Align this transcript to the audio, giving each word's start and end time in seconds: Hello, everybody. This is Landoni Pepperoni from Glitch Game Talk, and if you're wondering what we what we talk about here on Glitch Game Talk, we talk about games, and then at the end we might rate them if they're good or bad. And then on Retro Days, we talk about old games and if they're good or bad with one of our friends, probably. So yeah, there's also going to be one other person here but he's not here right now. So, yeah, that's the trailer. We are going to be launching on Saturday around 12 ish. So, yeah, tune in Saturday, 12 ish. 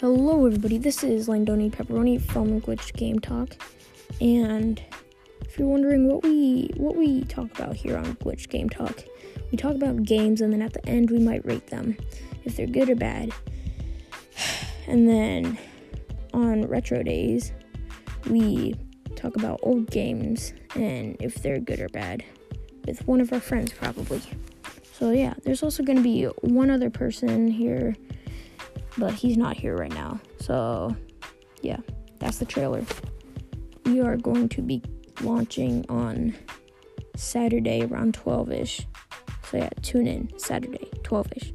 Hello, 0.00 0.46
everybody. 0.46 0.78
This 0.78 1.02
is 1.02 1.26
Landoni 1.26 1.72
Pepperoni 1.72 2.20
from 2.20 2.60
Glitch 2.60 2.92
Game 2.92 3.18
Talk, 3.18 3.56
and 4.20 4.80
if 5.40 5.58
you're 5.58 5.66
wondering 5.66 6.06
what 6.06 6.22
we 6.22 6.70
what 6.76 6.94
we 6.94 7.24
talk 7.24 7.50
about 7.58 7.74
here 7.74 7.96
on 7.96 8.14
Glitch 8.18 8.48
Game 8.48 8.70
Talk, 8.70 9.02
we 9.50 9.58
talk 9.58 9.74
about 9.74 10.04
games, 10.04 10.40
and 10.40 10.52
then 10.52 10.62
at 10.62 10.72
the 10.72 10.88
end 10.88 11.10
we 11.10 11.18
might 11.18 11.44
rate 11.44 11.66
them 11.66 11.96
if 12.44 12.54
they're 12.54 12.68
good 12.68 12.88
or 12.88 12.94
bad. 12.94 13.32
And 14.86 15.08
then 15.08 15.58
on 16.32 16.68
Retro 16.68 17.02
Days, 17.02 17.52
we 18.30 18.76
talk 19.16 19.34
about 19.34 19.58
old 19.64 19.90
games 19.90 20.54
and 20.76 21.16
if 21.20 21.42
they're 21.42 21.58
good 21.58 21.80
or 21.80 21.88
bad 21.88 22.24
with 22.86 23.04
one 23.08 23.20
of 23.20 23.32
our 23.32 23.40
friends, 23.40 23.72
probably. 23.72 24.22
So 24.92 25.10
yeah, 25.10 25.34
there's 25.42 25.64
also 25.64 25.82
going 25.82 25.98
to 25.98 26.02
be 26.04 26.24
one 26.40 26.70
other 26.70 26.88
person 26.88 27.48
here 27.48 27.96
but 28.98 29.14
he's 29.14 29.36
not 29.36 29.56
here 29.56 29.76
right 29.76 29.92
now. 29.92 30.20
So, 30.40 30.94
yeah, 31.62 31.78
that's 32.18 32.38
the 32.38 32.44
trailer. 32.44 32.84
We 33.84 34.00
are 34.00 34.16
going 34.16 34.48
to 34.50 34.62
be 34.62 34.82
launching 35.22 35.86
on 35.88 36.34
Saturday 37.16 37.84
around 37.84 38.14
12 38.14 38.52
ish. 38.52 38.86
So, 39.50 39.56
yeah, 39.56 39.70
tune 39.82 40.06
in 40.06 40.38
Saturday, 40.38 40.90
12 41.04 41.32
ish. 41.36 41.52